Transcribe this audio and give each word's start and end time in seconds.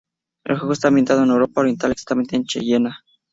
El 0.45 0.57
juego 0.57 0.73
está 0.73 0.87
ambientado 0.87 1.21
en 1.21 1.29
Europa 1.29 1.61
oriental, 1.61 1.91
exactamente 1.91 2.35
en 2.35 2.43
Chechenia. 2.45 3.03